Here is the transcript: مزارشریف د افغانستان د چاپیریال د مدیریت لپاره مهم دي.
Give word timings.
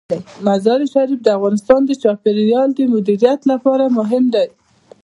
مزارشریف 0.45 1.19
د 1.23 1.27
افغانستان 1.37 1.81
د 1.85 1.91
چاپیریال 2.03 2.69
د 2.75 2.79
مدیریت 2.93 3.39
لپاره 3.51 3.83
مهم 3.97 4.23
دي. 4.33 4.45